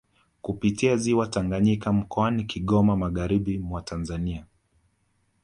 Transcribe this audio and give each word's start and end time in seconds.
Kupitia 0.41 0.97
ziwa 0.97 1.27
Tanganyika 1.27 1.93
mkoani 1.93 2.43
Kigoma 2.43 2.95
magharibi 2.97 3.59
mwa 3.59 3.81
Tanzania 3.81 4.45